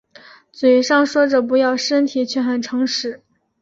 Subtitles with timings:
[0.51, 3.21] 嘴里说着不要身体却很诚实